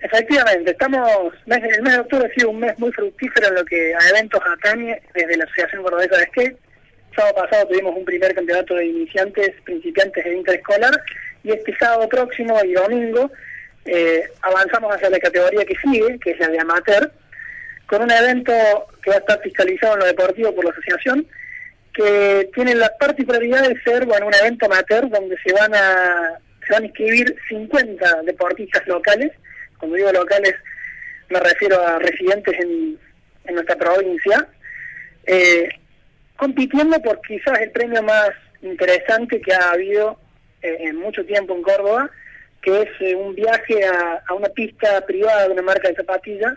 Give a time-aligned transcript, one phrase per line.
[0.00, 3.94] Efectivamente, estamos, el mes de octubre ha sido un mes muy fructífero en lo que
[3.94, 6.56] a eventos atañe desde la Asociación Cordobesa de Skate.
[7.16, 10.92] sábado pasado tuvimos un primer campeonato de iniciantes, principiantes de interescolar
[11.42, 13.30] y este sábado próximo y domingo
[13.86, 17.12] eh, avanzamos hacia la categoría que sigue, que es la de amateur,
[17.86, 18.52] con un evento
[19.02, 21.26] que va a estar fiscalizado en lo deportivo por la asociación,
[21.92, 26.74] que tiene la particularidad de ser bueno un evento amateur donde se van a se
[26.74, 29.32] van a inscribir 50 deportistas locales
[29.78, 30.54] cuando digo locales
[31.30, 32.98] me refiero a residentes en,
[33.54, 34.46] nuestra provincia,
[35.24, 35.70] eh,
[36.36, 40.18] compitiendo por quizás el premio más interesante que ha habido
[40.60, 42.10] eh, en mucho tiempo en Córdoba,
[42.60, 46.54] que es eh, un viaje a, una pista privada de una marca de zapatillas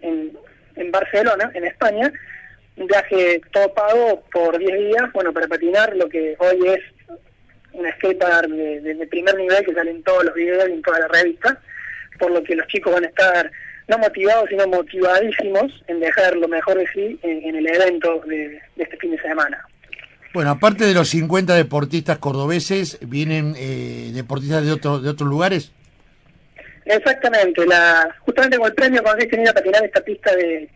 [0.00, 0.38] en,
[0.76, 2.12] en Barcelona, en España,
[2.76, 6.80] un viaje todo pago por 10 días, bueno, para patinar lo que hoy es
[7.72, 11.10] un skatepark de, de, primer nivel que salen todos los videos y en todas las
[11.10, 11.58] revistas
[12.18, 13.50] por lo que los chicos van a estar
[13.88, 18.96] no motivados, sino motivadísimos en dejar lo mejor de sí en, el evento de, este
[18.98, 19.64] fin de semana.
[20.34, 25.72] Bueno, aparte de los 50 deportistas cordobeses, ¿vienen eh, deportistas de, otro, de otros lugares?
[26.84, 30.68] Exactamente, la justamente con el premio consiste en ir a patinar esta pista de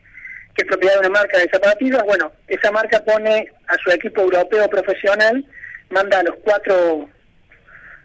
[0.55, 4.20] que es propiedad de una marca de zapatillas, bueno, esa marca pone a su equipo
[4.20, 5.45] europeo profesional,
[5.89, 7.08] manda a los cuatro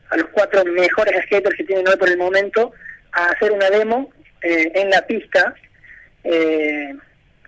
[0.10, 2.72] a los cuatro mejores skaters que tienen hoy por el momento
[3.18, 4.10] a hacer una demo
[4.42, 5.56] eh, en la pista,
[6.24, 6.94] eh,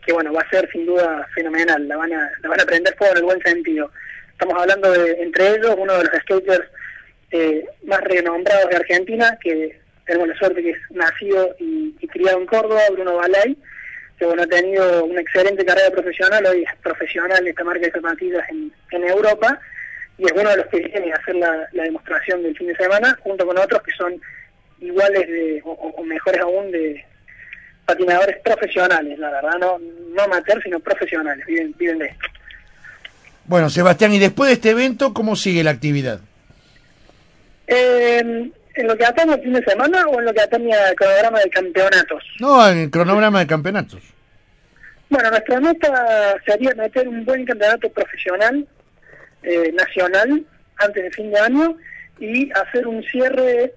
[0.03, 2.95] que bueno, va a ser sin duda fenomenal, la van a, la van a prender
[2.95, 3.91] fuego en el buen sentido.
[4.31, 6.65] Estamos hablando de, entre ellos, uno de los skaters
[7.31, 12.47] eh, más renombrados de Argentina, que tenemos la suerte que es nacido y, criado en
[12.47, 13.55] Córdoba, Bruno Balay,
[14.17, 17.91] que bueno, ha tenido una excelente carrera profesional, hoy es profesional de esta marca de
[17.91, 19.59] zapatillas en, Europa,
[20.17, 23.15] y es uno de los que viene a hacer la demostración del fin de semana,
[23.21, 24.19] junto con otros que son
[24.81, 27.05] iguales de, o, mejores aún de
[27.85, 32.27] patinadores profesionales, la verdad, no, no amateurs, sino profesionales, viven, viven de esto.
[33.45, 36.19] Bueno, Sebastián, y después de este evento, ¿cómo sigue la actividad?
[37.65, 40.95] Eh, ¿En lo que atañe el fin de semana o en lo que atañe al
[40.95, 42.23] cronograma de campeonatos?
[42.39, 44.01] No, en el cronograma de campeonatos.
[45.09, 48.67] Bueno, nuestra meta sería meter un buen campeonato profesional,
[49.41, 50.45] eh, nacional,
[50.77, 51.75] antes de fin de año
[52.19, 53.73] y hacer un cierre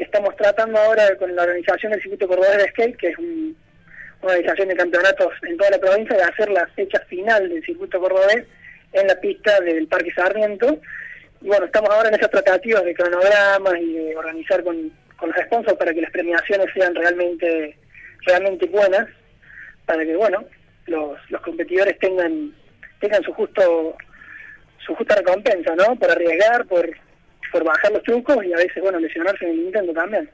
[0.00, 3.54] Estamos tratando ahora con la organización del Circuito Cordobés de Skate, que es una
[4.22, 8.46] organización de campeonatos en toda la provincia, de hacer la fecha final del Circuito Cordobés
[8.94, 10.80] en la pista del Parque Sarmiento.
[11.42, 14.90] Y bueno, estamos ahora en esas tratativas de cronogramas y de organizar con,
[15.20, 17.76] los sponsors para que las premiaciones sean realmente
[18.24, 19.06] realmente buenas,
[19.84, 20.46] para que bueno
[20.86, 22.54] los, los competidores tengan
[23.00, 23.96] tengan su justo
[24.78, 25.94] su justa recompensa, ¿no?
[25.96, 26.88] Por arriesgar, por
[27.50, 30.28] por bajar los trucos y a veces, bueno, lesionarse en el intento también.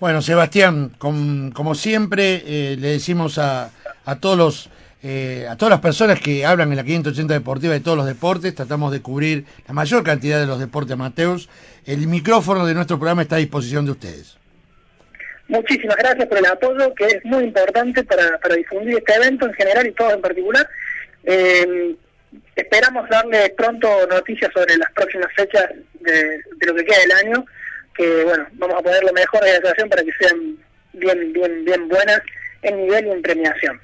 [0.00, 3.70] Bueno, Sebastián, como siempre, eh, le decimos a,
[4.04, 4.70] a todos los
[5.00, 8.54] eh, a todas las personas que hablan en la 580 Deportiva de todos los deportes,
[8.54, 11.48] tratamos de cubrir la mayor cantidad de los deportes amateurs.
[11.86, 14.36] El micrófono de nuestro programa está a disposición de ustedes.
[15.46, 19.54] Muchísimas gracias por el apoyo, que es muy importante para, para difundir este evento en
[19.54, 20.68] general y todo en particular.
[21.24, 21.94] Eh,
[22.56, 25.70] esperamos darle pronto noticias sobre las próximas fechas
[26.10, 27.46] de, lo que queda del año,
[27.94, 30.56] que bueno, vamos a poner lo mejor de la situación para que sean
[30.92, 32.20] bien, bien, bien buenas
[32.62, 33.80] en nivel y en premiación.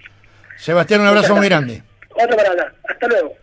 [0.56, 1.82] Sebastián, un abrazo muy grande.
[2.10, 2.72] Otro para.
[2.88, 3.36] Hasta luego.